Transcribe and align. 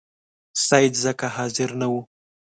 سید 0.65 0.93
ځکه 1.03 1.25
حاضر 1.35 1.69
نه 1.81 1.87
وو. 1.91 2.01